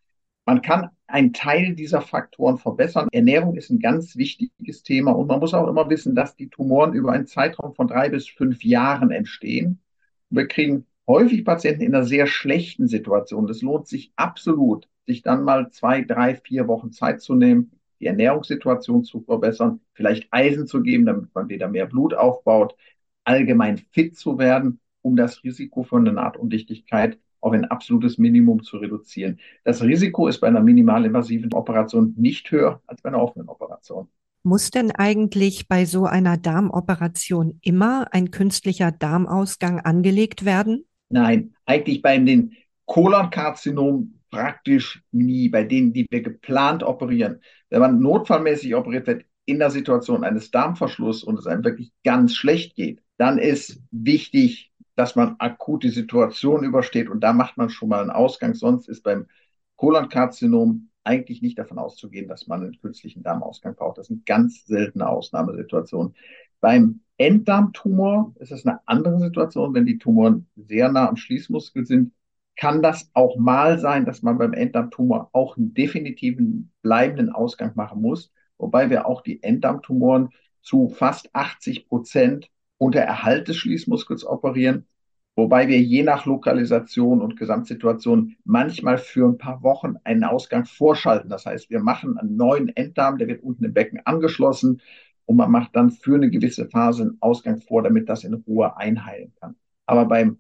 Man 0.47 0.63
kann 0.63 0.91
einen 1.07 1.33
Teil 1.35 1.75
dieser 1.75 2.01
Faktoren 2.01 2.59
verbessern. 2.59 3.09
Ernährung 3.13 3.57
ist 3.57 3.71
ein 3.71 3.81
ganz 3.81 4.17
wichtiges 4.17 4.83
Thema 4.83 5.13
und 5.13 5.27
man 5.27 5.41
muss 5.41 5.53
auch 5.53 5.69
immer 5.69 5.91
wissen, 5.91 6.15
dass 6.15 6.37
die 6.37 6.49
Tumoren 6.49 6.95
über 6.95 7.13
einen 7.13 7.27
Zeitraum 7.27 7.75
von 7.75 7.89
drei 7.89 8.09
bis 8.09 8.29
fünf 8.29 8.65
Jahren 8.65 9.11
entstehen. 9.11 9.81
Wir 10.31 10.47
kriegen 10.47 10.87
häufig 11.07 11.45
Patienten 11.45 11.83
in 11.83 11.95
einer 11.95 12.05
sehr 12.05 12.27
schlechten 12.27 12.89
Situation. 12.89 13.49
Es 13.51 13.63
lohnt 13.63 13.89
sich 13.89 14.13
absolut, 14.17 14.89
sich 15.07 15.23
dann 15.23 15.43
mal 15.45 15.71
zwei, 15.71 16.03
drei, 16.03 16.37
vier 16.37 16.69
Wochen 16.69 16.93
Zeit 16.93 17.21
zu 17.21 17.35
nehmen, 17.35 17.73
die 18.01 18.07
Ernährungssituation 18.07 19.05
zu 19.05 19.21
verbessern, 19.21 19.81
vielleicht 19.93 20.29
Eisen 20.31 20.67
zu 20.67 20.83
geben, 20.83 21.07
damit 21.07 21.35
man 21.35 21.49
wieder 21.49 21.69
mehr 21.69 21.87
Blut 21.87 22.15
aufbaut, 22.15 22.75
allgemein 23.25 23.79
fit 23.79 24.17
zu 24.17 24.39
werden, 24.39 24.81
um 25.03 25.17
das 25.17 25.43
Risiko 25.45 25.83
für 25.83 25.97
eine 25.97 26.13
Nahtundichtigkeit 26.13 27.19
auf 27.41 27.53
ein 27.53 27.65
absolutes 27.65 28.19
Minimum 28.19 28.63
zu 28.63 28.79
reduzieren. 28.79 29.39
Das 29.65 29.83
Risiko 29.83 30.29
ist 30.29 30.41
bei 30.41 30.49
einer 30.49 30.61
minimalinvasiven 30.61 31.53
Operation 31.53 32.15
nicht 32.17 32.51
höher 32.51 32.83
als 32.87 33.03
bei 33.03 33.09
einer 33.11 33.23
offenen 33.23 33.49
Operation. 33.49 34.09
Muss 34.43 34.71
denn 34.71 34.93
eigentlich 34.93 35.69
bei 35.69 35.85
so 35.85 36.07
einer 36.07 36.37
Darmoperation 36.37 37.59
immer 37.63 38.07
ein 38.13 38.31
künstlicher 38.31 38.93
Darmausgang 38.93 39.81
angelegt 39.81 40.45
werden? 40.45 40.85
Nein, 41.11 41.55
eigentlich 41.67 42.03
bei 42.03 42.19
den 42.19 42.55
Kolonkarzinomen 42.87 44.18
praktisch 44.31 45.03
nie, 45.13 45.49
bei 45.49 45.65
denen, 45.65 45.93
die 45.93 46.07
wir 46.11 46.23
geplant 46.23 46.83
operieren. 46.83 47.41
Wenn 47.71 47.81
man 47.81 48.01
notfallmäßig 48.01 48.75
operiert 48.75 49.07
wird 49.07 49.25
in 49.45 49.59
der 49.59 49.71
Situation 49.71 50.25
eines 50.25 50.51
Darmverschlusses 50.51 51.25
und 51.25 51.39
es 51.39 51.47
einem 51.47 51.65
wirklich 51.65 51.93
ganz 52.05 52.35
schlecht 52.35 52.77
geht, 52.77 53.03
dann 53.17 53.39
ist 53.39 53.81
wichtig, 53.91 54.73
dass 54.95 55.17
man 55.17 55.37
akute 55.39 55.91
Situation 55.91 56.65
übersteht 56.65 57.09
und 57.09 57.21
da 57.21 57.33
macht 57.33 57.57
man 57.57 57.71
schon 57.71 57.89
mal 57.89 58.01
einen 58.01 58.11
Ausgang. 58.11 58.55
Sonst 58.55 58.89
ist 58.89 59.03
beim 59.03 59.27
Kolonkarzinom 59.77 60.91
eigentlich 61.05 61.41
nicht 61.41 61.59
davon 61.59 61.79
auszugehen, 61.79 62.29
dass 62.29 62.47
man 62.47 62.63
einen 62.63 62.79
künstlichen 62.81 63.23
Darmausgang 63.23 63.75
braucht. 63.75 63.99
Das 63.99 64.09
sind 64.09 64.27
ganz 64.27 64.67
seltene 64.67 65.09
Ausnahmesituationen. 65.09 66.15
Beim 66.61 67.01
Enddarmtumor 67.17 68.35
ist 68.39 68.53
es 68.53 68.67
eine 68.67 68.81
andere 68.87 69.19
Situation. 69.19 69.73
Wenn 69.73 69.87
die 69.87 69.99
Tumoren 69.99 70.47
sehr 70.57 70.91
nah 70.93 71.09
am 71.09 71.17
Schließmuskel 71.17 71.87
sind, 71.87 72.13
kann 72.59 72.83
das 72.83 73.09
auch 73.15 73.37
mal 73.39 73.79
sein, 73.79 74.05
dass 74.05 74.23
man 74.23 74.37
beim 74.37 74.53
Enddarmtumor 74.53 75.31
auch 75.33 75.57
einen 75.57 75.75
definitiven 75.75 76.73
bleibenden 76.83 77.31
Ausgang 77.31 77.73
machen 77.77 78.03
muss. 78.03 78.33
Wobei 78.59 78.91
wir 78.91 79.07
auch 79.07 79.23
die 79.23 79.43
Enddarmtumoren 79.43 80.31
zu 80.61 80.89
fast 80.89 81.35
80 81.35 81.87
Prozent 81.87 82.51
unter 82.77 83.01
Erhalt 83.01 83.47
des 83.47 83.57
Schließmuskels 83.57 84.27
operieren. 84.27 84.89
Wobei 85.37 85.69
wir 85.69 85.81
je 85.81 86.03
nach 86.03 86.27
Lokalisation 86.27 87.23
und 87.23 87.37
Gesamtsituation 87.37 88.35
manchmal 88.43 88.99
für 88.99 89.29
ein 89.29 89.39
paar 89.39 89.63
Wochen 89.63 89.95
einen 90.03 90.25
Ausgang 90.25 90.65
vorschalten. 90.65 91.31
Das 91.31 91.47
heißt, 91.47 91.71
wir 91.71 91.79
machen 91.79 92.19
einen 92.19 92.37
neuen 92.37 92.75
Enddarm, 92.77 93.19
der 93.19 93.29
wird 93.29 93.45
unten 93.45 93.67
im 93.67 93.73
Becken 93.73 94.01
angeschlossen 94.05 94.81
und 95.27 95.37
man 95.37 95.53
macht 95.53 95.77
dann 95.77 95.93
für 95.93 96.17
eine 96.17 96.29
gewisse 96.29 96.69
Phase 96.69 97.03
einen 97.03 97.19
Ausgang 97.21 97.61
vor, 97.61 97.85
damit 97.85 98.09
das 98.09 98.25
in 98.25 98.35
Ruhe 98.35 98.77
einheilen 98.77 99.33
kann. 99.41 99.55
Aber 99.87 100.07
beim 100.07 100.39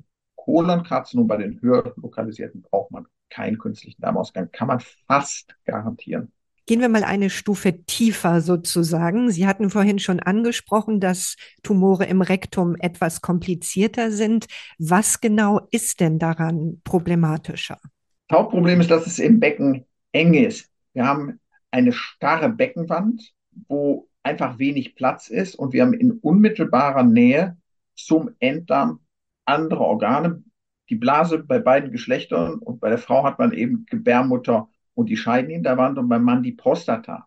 Kolonkarzinom, 0.49 1.27
bei 1.27 1.37
den 1.37 1.61
höher 1.61 1.93
lokalisierten, 1.97 2.63
braucht 2.63 2.91
man 2.91 3.07
keinen 3.29 3.59
künstlichen 3.59 4.01
Darmausgang. 4.01 4.51
Kann 4.51 4.69
man 4.69 4.81
fast 5.07 5.55
garantieren. 5.67 6.33
Gehen 6.65 6.81
wir 6.81 6.89
mal 6.89 7.05
eine 7.05 7.29
Stufe 7.29 7.85
tiefer 7.85 8.41
sozusagen. 8.41 9.31
Sie 9.31 9.47
hatten 9.47 9.69
vorhin 9.69 9.99
schon 9.99 10.21
angesprochen, 10.21 11.01
dass 11.01 11.37
Tumore 11.63 12.07
im 12.07 12.23
Rektum 12.23 12.77
etwas 12.77 13.21
komplizierter 13.21 14.11
sind. 14.11 14.47
Was 14.79 15.21
genau 15.21 15.61
ist 15.71 16.01
denn 16.01 16.19
daran 16.19 16.81
problematischer? 16.83 17.79
Das 18.29 18.39
Hauptproblem 18.39 18.81
ist, 18.81 18.91
dass 18.91 19.07
es 19.07 19.19
im 19.19 19.41
Becken 19.41 19.85
eng 20.13 20.33
ist. 20.33 20.71
Wir 20.95 21.07
haben 21.07 21.41
eine 21.71 21.93
starre 21.93 22.49
Beckenwand, 22.49 23.35
wo 23.69 24.09
einfach 24.23 24.59
wenig 24.59 24.95
Platz 24.95 25.29
ist 25.29 25.57
und 25.57 25.75
wir 25.75 25.83
haben 25.83 25.93
in 25.93 26.13
unmittelbarer 26.13 27.03
Nähe 27.03 27.59
zum 27.95 28.31
Enddarm 28.39 29.01
andere 29.49 29.81
Organe. 29.81 30.43
Die 30.91 30.97
Blase 30.97 31.39
bei 31.39 31.59
beiden 31.59 31.91
Geschlechtern 31.93 32.59
und 32.59 32.81
bei 32.81 32.89
der 32.89 32.99
Frau 32.99 33.25
hat 33.25 33.39
man 33.39 33.53
eben 33.53 33.87
Gebärmutter 33.87 34.69
und 34.95 35.09
die 35.09 35.17
Scheidenhinterwand 35.17 35.99
und 35.99 36.09
beim 36.09 36.23
Mann 36.23 36.43
die 36.43 36.53
Prostata. 36.53 37.27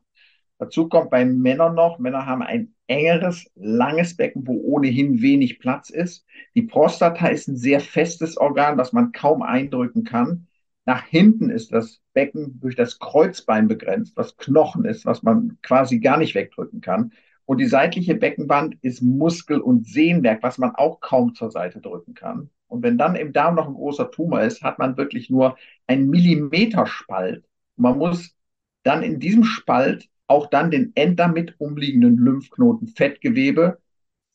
Dazu 0.57 0.87
kommt 0.89 1.09
bei 1.09 1.25
Männern 1.25 1.73
noch, 1.73 1.97
Männer 1.97 2.25
haben 2.25 2.43
ein 2.43 2.75
engeres, 2.87 3.49
langes 3.55 4.15
Becken, 4.15 4.45
wo 4.45 4.53
ohnehin 4.61 5.21
wenig 5.21 5.59
Platz 5.59 5.89
ist. 5.89 6.25
Die 6.55 6.61
Prostata 6.63 7.27
ist 7.27 7.47
ein 7.47 7.57
sehr 7.57 7.79
festes 7.79 8.37
Organ, 8.37 8.77
was 8.77 8.93
man 8.93 9.11
kaum 9.11 9.41
eindrücken 9.41 10.03
kann. 10.03 10.47
Nach 10.85 11.03
hinten 11.03 11.49
ist 11.49 11.71
das 11.71 12.01
Becken 12.13 12.59
durch 12.59 12.75
das 12.75 12.99
Kreuzbein 12.99 13.67
begrenzt, 13.67 14.17
was 14.17 14.37
Knochen 14.37 14.85
ist, 14.85 15.05
was 15.05 15.23
man 15.23 15.57
quasi 15.61 15.99
gar 15.99 16.17
nicht 16.17 16.35
wegdrücken 16.35 16.81
kann. 16.81 17.13
Und 17.51 17.57
die 17.57 17.65
seitliche 17.65 18.15
Beckenwand 18.15 18.77
ist 18.81 19.01
Muskel- 19.01 19.59
und 19.59 19.85
Sehnwerk, 19.85 20.41
was 20.41 20.57
man 20.57 20.71
auch 20.75 21.01
kaum 21.01 21.35
zur 21.35 21.51
Seite 21.51 21.81
drücken 21.81 22.13
kann. 22.13 22.49
Und 22.67 22.81
wenn 22.81 22.97
dann 22.97 23.17
im 23.17 23.33
Darm 23.33 23.55
noch 23.55 23.67
ein 23.67 23.73
großer 23.73 24.09
Tumor 24.09 24.41
ist, 24.41 24.63
hat 24.63 24.79
man 24.79 24.95
wirklich 24.95 25.29
nur 25.29 25.57
einen 25.85 26.09
Millimeterspalt 26.09 27.43
man 27.81 27.97
muss 27.97 28.35
dann 28.83 29.03
in 29.03 29.19
diesem 29.19 29.43
Spalt 29.43 30.07
auch 30.27 30.47
dann 30.47 30.71
den 30.71 30.91
Enddarm 30.95 31.33
mit 31.33 31.59
umliegenden 31.59 32.17
Lymphknoten, 32.17 32.87
Fettgewebe 32.87 33.79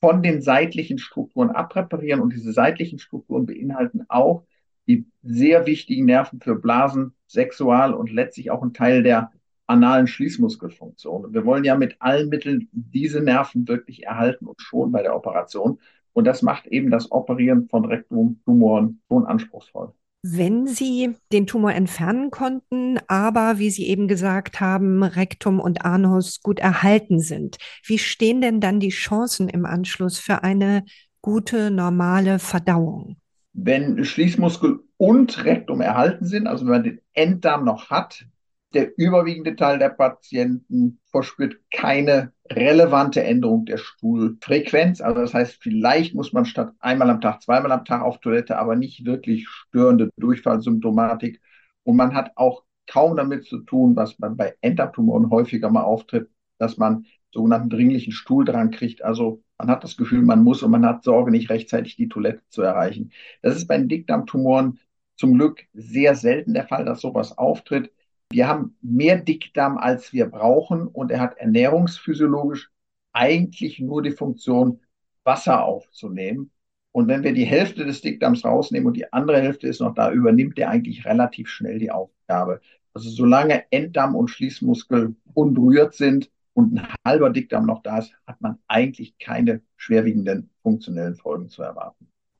von 0.00 0.22
den 0.22 0.42
seitlichen 0.42 0.98
Strukturen 0.98 1.50
abreparieren. 1.50 2.20
Und 2.20 2.34
diese 2.34 2.52
seitlichen 2.52 2.98
Strukturen 2.98 3.46
beinhalten 3.46 4.04
auch 4.08 4.44
die 4.88 5.06
sehr 5.22 5.66
wichtigen 5.66 6.04
Nerven 6.04 6.40
für 6.40 6.56
Blasen, 6.56 7.14
Sexual 7.28 7.94
und 7.94 8.10
letztlich 8.10 8.50
auch 8.50 8.62
ein 8.62 8.74
Teil 8.74 9.02
der 9.02 9.30
analen 9.66 10.06
Schließmuskelfunktion. 10.06 11.24
Und 11.26 11.34
wir 11.34 11.44
wollen 11.44 11.64
ja 11.64 11.76
mit 11.76 11.96
allen 12.00 12.28
Mitteln 12.28 12.68
diese 12.72 13.20
Nerven 13.20 13.66
wirklich 13.68 14.04
erhalten 14.04 14.46
und 14.46 14.60
schon 14.60 14.92
bei 14.92 15.02
der 15.02 15.16
Operation. 15.16 15.78
Und 16.12 16.26
das 16.26 16.42
macht 16.42 16.66
eben 16.66 16.90
das 16.90 17.10
Operieren 17.12 17.68
von 17.68 17.84
Rektumtumoren 17.84 19.00
schon 19.08 19.26
anspruchsvoll 19.26 19.92
wenn 20.34 20.66
Sie 20.66 21.14
den 21.32 21.46
Tumor 21.46 21.72
entfernen 21.72 22.30
konnten, 22.30 22.98
aber 23.06 23.58
wie 23.58 23.70
Sie 23.70 23.86
eben 23.86 24.08
gesagt 24.08 24.60
haben, 24.60 25.02
Rektum 25.02 25.60
und 25.60 25.84
Anus 25.84 26.40
gut 26.42 26.58
erhalten 26.58 27.20
sind. 27.20 27.58
Wie 27.84 27.98
stehen 27.98 28.40
denn 28.40 28.60
dann 28.60 28.80
die 28.80 28.90
Chancen 28.90 29.48
im 29.48 29.66
Anschluss 29.66 30.18
für 30.18 30.42
eine 30.42 30.84
gute, 31.22 31.70
normale 31.70 32.38
Verdauung? 32.38 33.16
Wenn 33.52 34.04
Schließmuskel 34.04 34.80
und 34.96 35.44
Rektum 35.44 35.80
erhalten 35.80 36.26
sind, 36.26 36.46
also 36.46 36.64
wenn 36.64 36.72
man 36.72 36.84
den 36.84 37.00
Enddarm 37.12 37.64
noch 37.64 37.90
hat, 37.90 38.26
der 38.74 38.98
überwiegende 38.98 39.56
Teil 39.56 39.78
der 39.78 39.90
Patienten 39.90 41.00
verspürt 41.10 41.56
keine 41.72 42.32
relevante 42.50 43.22
Änderung 43.22 43.64
der 43.64 43.78
Stuhlfrequenz. 43.78 45.00
Also 45.00 45.20
das 45.20 45.34
heißt, 45.34 45.62
vielleicht 45.62 46.14
muss 46.14 46.32
man 46.32 46.44
statt 46.44 46.72
einmal 46.80 47.10
am 47.10 47.20
Tag, 47.20 47.42
zweimal 47.42 47.72
am 47.72 47.84
Tag 47.84 48.02
auf 48.02 48.20
Toilette, 48.20 48.58
aber 48.58 48.76
nicht 48.76 49.04
wirklich 49.04 49.48
störende 49.48 50.10
Durchfallsymptomatik. 50.16 51.40
Und 51.84 51.96
man 51.96 52.14
hat 52.14 52.32
auch 52.36 52.64
kaum 52.86 53.16
damit 53.16 53.44
zu 53.44 53.60
tun, 53.60 53.96
was 53.96 54.18
man 54.18 54.36
bei 54.36 54.54
Enddarmtumoren 54.60 55.30
häufiger 55.30 55.70
mal 55.70 55.82
auftritt, 55.82 56.30
dass 56.58 56.76
man 56.76 57.06
sogenannten 57.32 57.70
dringlichen 57.70 58.12
Stuhldrang 58.12 58.70
kriegt. 58.70 59.02
Also 59.02 59.42
man 59.58 59.68
hat 59.68 59.84
das 59.84 59.96
Gefühl, 59.96 60.22
man 60.22 60.42
muss 60.42 60.62
und 60.62 60.70
man 60.70 60.86
hat 60.86 61.04
Sorge, 61.04 61.30
nicht 61.30 61.50
rechtzeitig 61.50 61.96
die 61.96 62.08
Toilette 62.08 62.42
zu 62.48 62.62
erreichen. 62.62 63.12
Das 63.42 63.56
ist 63.56 63.66
bei 63.66 63.78
Dickdarmtumoren 63.78 64.80
zum 65.16 65.34
Glück 65.34 65.64
sehr 65.72 66.14
selten 66.14 66.54
der 66.54 66.66
Fall, 66.66 66.84
dass 66.84 67.00
sowas 67.00 67.36
auftritt. 67.36 67.90
Wir 68.30 68.48
haben 68.48 68.76
mehr 68.82 69.18
Dickdarm, 69.18 69.78
als 69.78 70.12
wir 70.12 70.26
brauchen 70.26 70.86
und 70.88 71.10
er 71.10 71.20
hat 71.20 71.38
ernährungsphysiologisch 71.38 72.70
eigentlich 73.12 73.80
nur 73.80 74.02
die 74.02 74.10
Funktion, 74.10 74.80
Wasser 75.24 75.64
aufzunehmen. 75.64 76.50
Und 76.92 77.08
wenn 77.08 77.22
wir 77.22 77.34
die 77.34 77.44
Hälfte 77.44 77.84
des 77.84 78.00
Dickdarms 78.00 78.44
rausnehmen 78.44 78.86
und 78.86 78.96
die 78.96 79.12
andere 79.12 79.40
Hälfte 79.40 79.68
ist 79.68 79.80
noch 79.80 79.94
da, 79.94 80.10
übernimmt 80.12 80.58
er 80.58 80.70
eigentlich 80.70 81.04
relativ 81.04 81.48
schnell 81.48 81.78
die 81.78 81.90
Aufgabe. 81.90 82.60
Also 82.94 83.10
solange 83.10 83.70
Enddarm 83.70 84.14
und 84.14 84.28
Schließmuskel 84.28 85.14
unberührt 85.34 85.94
sind 85.94 86.30
und 86.54 86.74
ein 86.74 86.88
halber 87.06 87.30
Dickdarm 87.30 87.66
noch 87.66 87.82
da 87.82 87.98
ist, 87.98 88.14
hat 88.26 88.40
man 88.40 88.58
eigentlich 88.68 89.18
keine 89.18 89.60
schwerwiegenden 89.76 90.50
funktionellen 90.62 91.16
Folgen 91.16 91.48
zu 91.48 91.62
erwarten. 91.62 91.95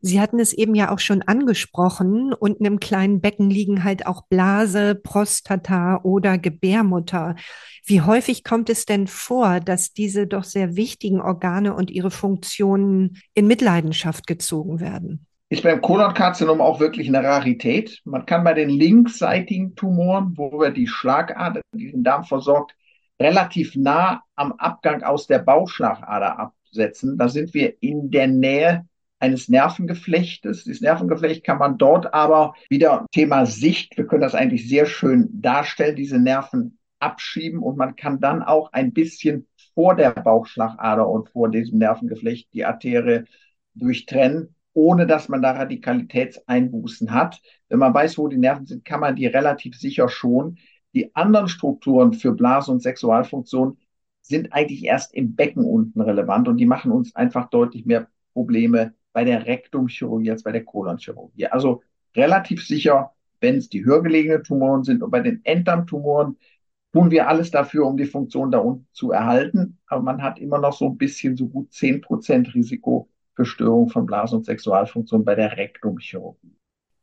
Sie 0.07 0.21
hatten 0.21 0.39
es 0.39 0.53
eben 0.53 0.77
ja 0.77 0.93
auch 0.93 1.01
schon 1.01 1.23
angesprochen. 1.23 2.33
Unten 2.33 2.65
im 2.65 2.79
kleinen 2.79 3.21
Becken 3.21 3.51
liegen 3.51 3.83
halt 3.83 4.07
auch 4.07 4.23
Blase, 4.29 4.95
Prostata 4.95 6.01
oder 6.05 6.39
Gebärmutter. 6.39 7.35
Wie 7.85 8.03
häufig 8.03 8.45
kommt 8.45 8.71
es 8.71 8.87
denn 8.87 9.09
vor, 9.09 9.59
dass 9.59 9.95
diese 9.95 10.29
doch 10.29 10.45
sehr 10.45 10.77
wichtigen 10.77 11.21
Organe 11.21 11.75
und 11.75 11.91
ihre 11.91 12.13
Funktionen 12.13 13.21
in 13.35 13.49
Mitleidenschaft 13.49 14.29
gezogen 14.29 14.79
werden? 14.79 15.27
Ist 15.49 15.65
beim 15.65 15.83
Kolonkarzinom 15.83 16.61
auch 16.61 16.79
wirklich 16.79 17.09
eine 17.09 17.25
Rarität. 17.25 18.01
Man 18.05 18.27
kann 18.27 18.45
bei 18.45 18.55
den 18.55 18.69
linksseitigen 18.71 19.75
Tumoren, 19.75 20.35
wo 20.37 20.53
wir 20.61 20.71
die 20.71 20.87
Schlagader, 20.87 21.63
die 21.75 21.91
den 21.91 22.05
Darm 22.05 22.23
versorgt, 22.23 22.77
relativ 23.21 23.75
nah 23.75 24.23
am 24.37 24.53
Abgang 24.53 25.03
aus 25.03 25.27
der 25.27 25.41
Bauchschlagader 25.41 26.39
absetzen. 26.39 27.19
Da 27.19 27.29
sind 27.29 27.55
wir 27.55 27.75
in 27.83 28.13
der 28.13 28.29
Nähe 28.29 28.87
eines 29.19 29.49
Nervengeflechtes. 29.49 30.65
Dieses 30.65 30.81
Nervengeflecht 30.81 31.45
kann 31.45 31.59
man 31.59 31.79
dort 31.79 32.13
aber 32.13 32.55
wieder 32.69 33.07
Thema 33.13 33.47
Sicht, 33.47 33.97
wir 33.97 34.07
können 34.07 34.23
das 34.23 34.35
eigentlich 34.35 34.69
sehr 34.69 34.87
schön 34.87 35.29
darstellen, 35.33 35.97
diese 35.97 36.19
Nerven 36.19 36.79
abschieben 36.99 37.61
und 37.61 37.77
man 37.77 37.97
kann 37.97 38.21
dann 38.21 38.43
auch 38.43 38.73
ein 38.73 38.93
bisschen 38.93 39.47
vor 39.75 39.95
der 39.95 40.11
Bauchschlagader 40.11 41.09
und 41.09 41.29
vor 41.31 41.51
diesem 41.51 41.79
Nervengeflecht 41.79 42.49
die 42.53 42.65
Arterie 42.65 43.25
durchtrennen, 43.75 44.55
ohne 44.73 45.07
dass 45.07 45.29
man 45.29 45.43
da 45.43 45.53
Radikalitätseinbußen 45.53 47.13
hat. 47.13 47.41
Wenn 47.69 47.79
man 47.79 47.93
weiß, 47.93 48.17
wo 48.19 48.29
die 48.29 48.39
Nerven 48.39 48.67
sind, 48.67 48.85
kann 48.85 49.01
man 49.01 49.17
die 49.17 49.27
relativ 49.27 49.77
sicher 49.77 50.09
schon. 50.09 50.59
Die 50.95 51.15
anderen 51.15 51.49
Strukturen 51.49 52.15
für 52.15 52.33
Blase- 52.33 52.73
und 52.73 52.83
Sexualfunktion 52.83 53.79
sind 54.23 54.53
eigentlich 54.53 54.85
erst 54.85 55.15
im 55.15 55.37
Becken 55.37 55.65
unten 55.65 56.01
relevant 56.01 56.49
und 56.49 56.57
die 56.57 56.67
machen 56.67 56.91
uns 56.91 57.15
einfach 57.15 57.51
deutlich 57.51 57.85
mehr 57.85 58.09
Probleme 58.33 58.95
bei 59.17 59.25
der 59.25 59.47
Rektumchirurgie 59.47 60.31
als 60.31 60.43
bei 60.43 60.53
der 60.53 60.63
Kolonchirurgie. 60.63 61.47
Also 61.47 61.83
relativ 62.15 62.67
sicher, 62.67 63.15
wenn 63.41 63.57
es 63.57 63.71
die 63.71 63.83
höher 63.83 64.03
gelegenen 64.03 64.45
Tumoren 64.45 64.85
sind 64.85 65.03
und 65.03 65.11
bei 65.11 65.21
den 65.21 65.43
Enddarmtumoren 65.43 66.37
tun 66.93 67.11
wir 67.11 67.27
alles 67.27 67.51
dafür, 67.51 67.87
um 67.87 67.97
die 67.97 68.05
Funktion 68.05 68.51
da 68.51 68.59
unten 68.59 68.87
zu 68.93 69.13
erhalten. 69.13 69.79
Aber 69.87 70.03
man 70.03 70.23
hat 70.23 70.39
immer 70.39 70.59
noch 70.59 70.75
so 70.75 70.91
ein 70.91 70.99
bisschen 70.99 71.35
so 71.35 71.49
gut 71.49 71.71
10% 71.73 72.53
Risiko 72.53 73.09
für 73.35 73.47
Störung 73.47 73.89
von 73.89 74.05
Blasen- 74.05 74.37
und 74.37 74.45
Sexualfunktion 74.45 75.25
bei 75.25 75.35
der 75.35 75.57
Rektumchirurgie. 75.57 76.55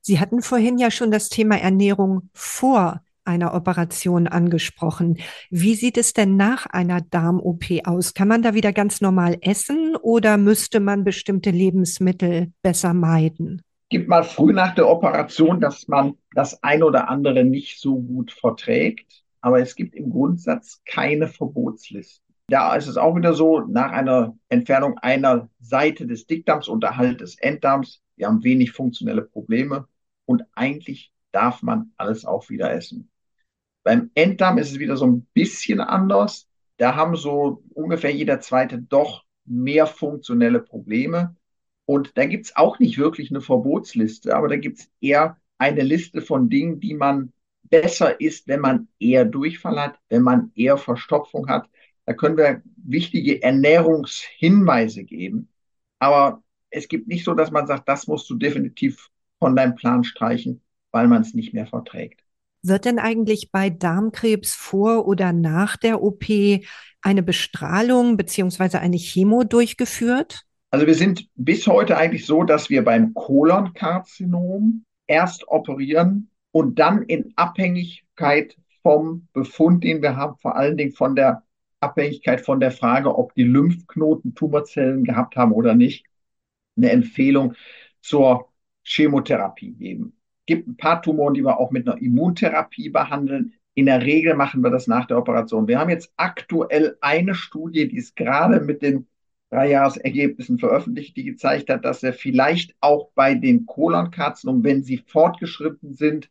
Sie 0.01 0.19
hatten 0.19 0.43
vorhin 0.43 0.77
ja 0.77 0.91
schon 0.91 1.09
das 1.09 1.29
Thema 1.29 1.57
Ernährung 1.57 2.29
vor 2.31 3.03
einer 3.25 3.53
Operation 3.53 4.27
angesprochen. 4.27 5.17
Wie 5.49 5.75
sieht 5.75 5.97
es 5.97 6.13
denn 6.13 6.35
nach 6.35 6.65
einer 6.65 7.01
Darm-OP 7.01 7.65
aus? 7.85 8.13
Kann 8.13 8.27
man 8.27 8.41
da 8.41 8.53
wieder 8.53 8.73
ganz 8.73 9.01
normal 9.01 9.37
essen 9.41 9.95
oder 10.01 10.37
müsste 10.37 10.79
man 10.79 11.03
bestimmte 11.03 11.51
Lebensmittel 11.51 12.51
besser 12.61 12.93
meiden? 12.93 13.61
Gibt 13.89 14.07
mal 14.07 14.23
früh 14.23 14.53
nach 14.53 14.73
der 14.75 14.89
Operation, 14.89 15.59
dass 15.59 15.87
man 15.87 16.15
das 16.33 16.63
ein 16.63 16.83
oder 16.83 17.09
andere 17.09 17.43
nicht 17.43 17.79
so 17.79 17.99
gut 17.99 18.31
verträgt. 18.31 19.23
Aber 19.41 19.59
es 19.59 19.75
gibt 19.75 19.95
im 19.95 20.09
Grundsatz 20.09 20.81
keine 20.85 21.27
Verbotslisten. 21.27 22.23
Da 22.47 22.75
ist 22.75 22.87
es 22.87 22.97
auch 22.97 23.15
wieder 23.15 23.33
so, 23.33 23.61
nach 23.61 23.91
einer 23.91 24.37
Entfernung 24.49 24.97
einer 24.99 25.49
Seite 25.59 26.07
des 26.07 26.25
Dickdarms, 26.25 26.67
Unterhalt 26.67 27.21
des 27.21 27.37
Enddarms, 27.39 28.01
wir 28.15 28.27
haben 28.27 28.43
wenig 28.43 28.71
funktionelle 28.71 29.23
Probleme 29.23 29.87
und 30.25 30.43
eigentlich 30.53 31.13
darf 31.31 31.61
man 31.61 31.91
alles 31.97 32.25
auch 32.25 32.49
wieder 32.49 32.71
essen. 32.71 33.09
Beim 33.83 34.11
Enddarm 34.15 34.57
ist 34.57 34.71
es 34.71 34.79
wieder 34.79 34.97
so 34.97 35.05
ein 35.05 35.27
bisschen 35.33 35.79
anders. 35.81 36.47
Da 36.77 36.95
haben 36.95 37.15
so 37.15 37.63
ungefähr 37.73 38.11
jeder 38.11 38.39
zweite 38.39 38.79
doch 38.81 39.23
mehr 39.45 39.87
funktionelle 39.87 40.59
Probleme. 40.61 41.35
Und 41.85 42.17
da 42.17 42.25
gibt 42.25 42.45
es 42.45 42.55
auch 42.55 42.79
nicht 42.79 42.97
wirklich 42.97 43.29
eine 43.29 43.41
Verbotsliste, 43.41 44.35
aber 44.35 44.47
da 44.47 44.55
gibt 44.55 44.79
es 44.79 44.91
eher 45.01 45.37
eine 45.57 45.81
Liste 45.83 46.21
von 46.21 46.49
Dingen, 46.49 46.79
die 46.79 46.93
man 46.93 47.33
besser 47.63 48.19
ist, 48.21 48.47
wenn 48.47 48.61
man 48.61 48.87
eher 48.99 49.25
Durchfall 49.25 49.79
hat, 49.79 49.99
wenn 50.09 50.21
man 50.21 50.51
eher 50.55 50.77
Verstopfung 50.77 51.49
hat. 51.49 51.69
Da 52.05 52.13
können 52.13 52.37
wir 52.37 52.61
wichtige 52.77 53.41
Ernährungshinweise 53.41 55.03
geben. 55.03 55.49
Aber 55.99 56.43
es 56.69 56.87
gibt 56.87 57.07
nicht 57.07 57.23
so, 57.25 57.33
dass 57.33 57.51
man 57.51 57.67
sagt, 57.67 57.87
das 57.87 58.07
musst 58.07 58.29
du 58.29 58.35
definitiv 58.35 59.09
von 59.39 59.55
deinem 59.55 59.75
Plan 59.75 60.03
streichen, 60.03 60.61
weil 60.91 61.07
man 61.07 61.21
es 61.21 61.33
nicht 61.33 61.53
mehr 61.53 61.67
verträgt. 61.67 62.23
Wird 62.65 62.85
denn 62.85 62.97
eigentlich 62.97 63.51
bei 63.51 63.69
Darmkrebs 63.69 64.55
vor 64.55 65.05
oder 65.05 65.33
nach 65.33 65.75
der 65.75 66.01
OP 66.01 66.23
eine 67.01 67.21
Bestrahlung 67.21 68.15
beziehungsweise 68.15 68.79
eine 68.79 68.95
Chemo 68.95 69.43
durchgeführt? 69.43 70.45
Also 70.71 70.87
wir 70.87 70.95
sind 70.95 71.27
bis 71.35 71.67
heute 71.67 71.97
eigentlich 71.97 72.25
so, 72.25 72.43
dass 72.43 72.69
wir 72.69 72.85
beim 72.85 73.13
Kolonkarzinom 73.13 74.85
erst 75.07 75.45
operieren 75.49 76.29
und 76.51 76.79
dann 76.79 77.03
in 77.03 77.33
Abhängigkeit 77.35 78.55
vom 78.81 79.27
Befund, 79.33 79.83
den 79.83 80.01
wir 80.01 80.15
haben, 80.15 80.37
vor 80.37 80.55
allen 80.55 80.77
Dingen 80.77 80.93
von 80.93 81.17
der 81.17 81.43
Abhängigkeit 81.81 82.39
von 82.39 82.61
der 82.61 82.71
Frage, 82.71 83.17
ob 83.17 83.33
die 83.35 83.43
Lymphknoten 83.43 84.35
Tumorzellen 84.35 85.03
gehabt 85.03 85.35
haben 85.35 85.51
oder 85.51 85.75
nicht, 85.75 86.05
eine 86.77 86.91
Empfehlung 86.91 87.55
zur 88.01 88.49
Chemotherapie 88.83 89.73
geben 89.73 90.17
gibt 90.45 90.67
ein 90.67 90.77
paar 90.77 91.01
Tumoren, 91.01 91.33
die 91.33 91.43
wir 91.43 91.59
auch 91.59 91.71
mit 91.71 91.87
einer 91.87 92.01
Immuntherapie 92.01 92.89
behandeln. 92.89 93.53
In 93.75 93.85
der 93.85 94.01
Regel 94.01 94.35
machen 94.35 94.61
wir 94.61 94.69
das 94.69 94.87
nach 94.87 95.05
der 95.05 95.17
Operation. 95.17 95.67
Wir 95.67 95.79
haben 95.79 95.89
jetzt 95.89 96.13
aktuell 96.17 96.97
eine 97.01 97.33
Studie, 97.33 97.87
die 97.87 97.97
ist 97.97 98.15
gerade 98.15 98.59
mit 98.59 98.81
den 98.81 99.07
Dreijahresergebnissen 99.49 100.59
veröffentlicht, 100.59 101.15
die 101.15 101.23
gezeigt 101.23 101.69
hat, 101.69 101.85
dass 101.85 102.03
er 102.03 102.13
vielleicht 102.13 102.75
auch 102.81 103.09
bei 103.13 103.35
den 103.35 103.65
Kolonkarzinomen, 103.65 104.63
wenn 104.63 104.83
sie 104.83 104.97
fortgeschritten 104.97 105.93
sind, 105.93 106.29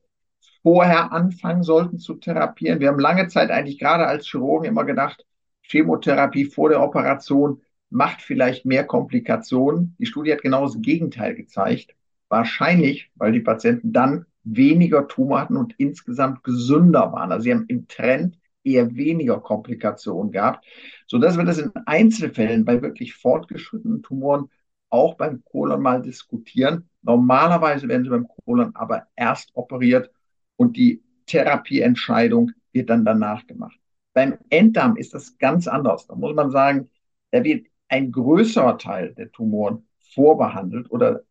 vorher 0.62 1.12
anfangen 1.12 1.62
sollten 1.62 1.98
zu 1.98 2.14
therapieren. 2.14 2.80
Wir 2.80 2.88
haben 2.88 2.98
lange 2.98 3.28
Zeit 3.28 3.50
eigentlich 3.50 3.78
gerade 3.78 4.06
als 4.06 4.26
Chirurgen 4.26 4.68
immer 4.68 4.84
gedacht, 4.84 5.24
Chemotherapie 5.62 6.44
vor 6.44 6.68
der 6.68 6.82
Operation 6.82 7.62
macht 7.90 8.22
vielleicht 8.22 8.64
mehr 8.64 8.84
Komplikationen. 8.84 9.96
Die 9.98 10.06
Studie 10.06 10.32
hat 10.32 10.42
genau 10.42 10.64
das 10.64 10.80
Gegenteil 10.80 11.34
gezeigt. 11.34 11.94
Wahrscheinlich, 12.32 13.10
weil 13.16 13.32
die 13.32 13.40
Patienten 13.40 13.92
dann 13.92 14.24
weniger 14.42 15.06
Tumor 15.06 15.38
hatten 15.42 15.58
und 15.58 15.74
insgesamt 15.76 16.42
gesünder 16.42 17.12
waren. 17.12 17.30
Also 17.30 17.44
sie 17.44 17.52
haben 17.52 17.66
im 17.68 17.86
Trend 17.88 18.38
eher 18.64 18.96
weniger 18.96 19.38
Komplikationen 19.38 20.32
gehabt, 20.32 20.64
sodass 21.06 21.36
wir 21.36 21.44
das 21.44 21.58
in 21.58 21.70
Einzelfällen 21.84 22.64
bei 22.64 22.80
wirklich 22.80 23.12
fortgeschrittenen 23.12 24.02
Tumoren 24.02 24.48
auch 24.88 25.16
beim 25.16 25.44
Kolon 25.44 25.82
mal 25.82 26.00
diskutieren. 26.00 26.88
Normalerweise 27.02 27.86
werden 27.86 28.04
sie 28.04 28.08
beim 28.08 28.26
Kolon 28.26 28.74
aber 28.76 29.08
erst 29.14 29.50
operiert 29.52 30.10
und 30.56 30.78
die 30.78 31.02
Therapieentscheidung 31.26 32.52
wird 32.72 32.88
dann 32.88 33.04
danach 33.04 33.46
gemacht. 33.46 33.78
Beim 34.14 34.38
Enddarm 34.48 34.96
ist 34.96 35.12
das 35.12 35.36
ganz 35.36 35.68
anders. 35.68 36.06
Da 36.06 36.14
muss 36.14 36.34
man 36.34 36.50
sagen, 36.50 36.88
da 37.30 37.44
wird 37.44 37.66
ein 37.88 38.10
größerer 38.10 38.78
Teil 38.78 39.12
der 39.16 39.30
Tumoren 39.30 39.86
vorbehandelt 40.14 40.90
oder 40.90 41.24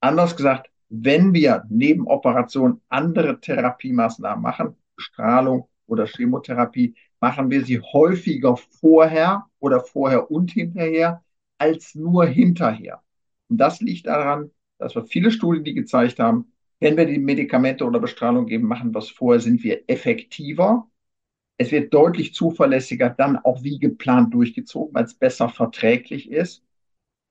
Anders 0.00 0.36
gesagt, 0.36 0.70
wenn 0.88 1.34
wir 1.34 1.64
neben 1.68 2.06
Operation 2.06 2.80
andere 2.88 3.40
Therapiemaßnahmen 3.40 4.42
machen, 4.42 4.76
Strahlung 4.96 5.68
oder 5.86 6.06
Chemotherapie, 6.06 6.94
machen 7.20 7.50
wir 7.50 7.64
sie 7.64 7.80
häufiger 7.80 8.56
vorher 8.56 9.46
oder 9.58 9.80
vorher 9.80 10.30
und 10.30 10.52
hinterher 10.52 11.22
als 11.58 11.94
nur 11.94 12.26
hinterher. 12.26 13.02
Und 13.48 13.58
das 13.58 13.80
liegt 13.80 14.06
daran, 14.06 14.50
dass 14.78 14.94
wir 14.94 15.04
viele 15.04 15.30
Studien, 15.30 15.64
die 15.64 15.74
gezeigt 15.74 16.20
haben, 16.20 16.52
wenn 16.80 16.96
wir 16.96 17.06
die 17.06 17.18
Medikamente 17.18 17.84
oder 17.84 17.98
Bestrahlung 17.98 18.46
geben, 18.46 18.68
machen 18.68 18.94
wir 18.94 19.00
es 19.00 19.10
vorher, 19.10 19.40
sind 19.40 19.64
wir 19.64 19.82
effektiver. 19.88 20.88
Es 21.56 21.72
wird 21.72 21.92
deutlich 21.92 22.34
zuverlässiger 22.34 23.10
dann 23.10 23.36
auch 23.36 23.64
wie 23.64 23.80
geplant 23.80 24.32
durchgezogen, 24.32 24.94
weil 24.94 25.04
es 25.04 25.14
besser 25.14 25.48
verträglich 25.48 26.30
ist. 26.30 26.62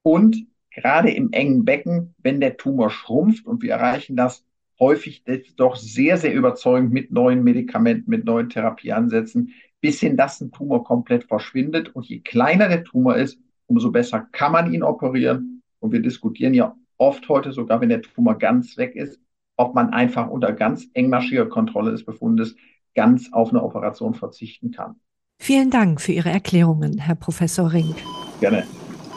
Und 0.01 0.47
gerade 0.77 1.09
im 1.09 1.31
engen 1.31 1.65
Becken, 1.65 2.13
wenn 2.21 2.39
der 2.39 2.55
Tumor 2.55 2.89
schrumpft 2.89 3.45
und 3.45 3.63
wir 3.63 3.73
erreichen 3.73 4.15
das 4.15 4.45
häufig 4.79 5.23
doch 5.55 5.75
sehr, 5.75 6.17
sehr 6.17 6.33
überzeugend 6.33 6.93
mit 6.93 7.11
neuen 7.11 7.43
Medikamenten, 7.43 8.11
mit 8.11 8.25
neuen 8.25 8.49
Therapieansätzen, 8.49 9.53
bis 9.81 9.99
hin, 9.99 10.17
dass 10.17 10.39
ein 10.39 10.51
Tumor 10.51 10.83
komplett 10.83 11.23
verschwindet. 11.23 11.95
Und 11.95 12.05
je 12.05 12.19
kleiner 12.19 12.67
der 12.67 12.83
Tumor 12.83 13.15
ist, 13.15 13.39
umso 13.65 13.91
besser 13.91 14.27
kann 14.31 14.51
man 14.51 14.71
ihn 14.71 14.83
operieren. 14.83 15.63
Und 15.79 15.93
wir 15.93 16.01
diskutieren 16.01 16.53
ja 16.53 16.75
oft 16.97 17.27
heute 17.27 17.51
sogar, 17.51 17.81
wenn 17.81 17.89
der 17.89 18.03
Tumor 18.03 18.37
ganz 18.37 18.77
weg 18.77 18.95
ist, 18.95 19.19
ob 19.55 19.73
man 19.73 19.89
einfach 19.89 20.29
unter 20.29 20.53
ganz 20.53 20.87
engmaschiger 20.93 21.47
Kontrolle 21.47 21.89
des 21.91 22.05
Befundes 22.05 22.55
ganz 22.93 23.33
auf 23.33 23.49
eine 23.49 23.63
Operation 23.63 24.13
verzichten 24.13 24.71
kann. 24.71 24.95
Vielen 25.39 25.71
Dank 25.71 26.01
für 26.01 26.11
Ihre 26.11 26.29
Erklärungen, 26.29 26.99
Herr 26.99 27.15
Professor 27.15 27.73
Rink. 27.73 27.95
Gerne. 28.39 28.63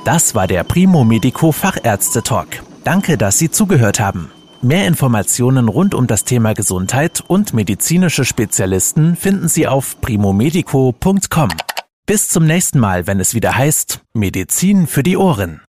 Das 0.05 0.35
war 0.35 0.47
der 0.47 0.65
Primo 0.65 1.05
Medico 1.05 1.53
Fachärzte 1.53 2.23
Talk. 2.23 2.63
Danke, 2.85 3.19
dass 3.19 3.39
Sie 3.39 3.51
zugehört 3.51 4.01
haben. 4.01 4.31
Mehr 4.63 4.87
Informationen 4.87 5.69
rund 5.69 5.95
um 5.95 6.07
das 6.07 6.25
Thema 6.25 6.55
Gesundheit 6.55 7.23
und 7.27 7.53
medizinische 7.53 8.25
Spezialisten 8.25 9.15
finden 9.15 9.49
Sie 9.49 9.67
auf 9.67 10.01
primomedico.com. 10.01 11.51
Bis 12.07 12.29
zum 12.29 12.47
nächsten 12.47 12.79
Mal, 12.79 13.07
wenn 13.07 13.21
es 13.21 13.35
wieder 13.35 13.57
heißt 13.57 14.01
Medizin 14.15 14.87
für 14.87 15.03
die 15.03 15.19
Ohren. 15.19 15.61